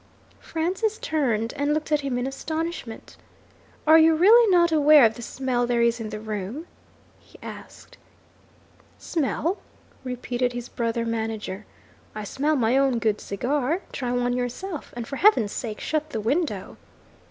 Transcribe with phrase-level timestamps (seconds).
[0.39, 3.17] Francis turned, and looked at him in astonishment.
[3.85, 6.65] 'Are you really not aware of the smell there is in the room?'
[7.19, 7.99] he asked.
[8.97, 9.59] 'Smell!'
[10.03, 11.67] repeated his brother manager.
[12.15, 13.83] 'I smell my own good cigar.
[13.91, 14.91] Try one yourself.
[14.97, 16.77] And for Heaven's sake shut the window!'